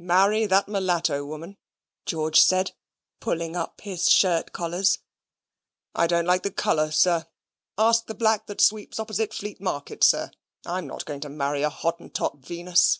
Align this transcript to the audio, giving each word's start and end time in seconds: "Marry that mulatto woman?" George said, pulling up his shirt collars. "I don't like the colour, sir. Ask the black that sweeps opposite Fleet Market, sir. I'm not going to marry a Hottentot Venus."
"Marry 0.00 0.46
that 0.46 0.66
mulatto 0.66 1.24
woman?" 1.24 1.56
George 2.04 2.40
said, 2.40 2.72
pulling 3.20 3.54
up 3.54 3.82
his 3.82 4.10
shirt 4.10 4.52
collars. 4.52 4.98
"I 5.94 6.08
don't 6.08 6.24
like 6.26 6.42
the 6.42 6.50
colour, 6.50 6.90
sir. 6.90 7.26
Ask 7.78 8.06
the 8.06 8.14
black 8.16 8.46
that 8.48 8.60
sweeps 8.60 8.98
opposite 8.98 9.32
Fleet 9.32 9.60
Market, 9.60 10.02
sir. 10.02 10.32
I'm 10.66 10.88
not 10.88 11.04
going 11.04 11.20
to 11.20 11.28
marry 11.28 11.62
a 11.62 11.70
Hottentot 11.70 12.38
Venus." 12.38 12.98